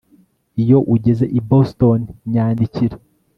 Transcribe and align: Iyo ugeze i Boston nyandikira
Iyo 0.61 0.77
ugeze 0.95 1.25
i 1.37 1.39
Boston 1.49 2.01
nyandikira 2.31 2.95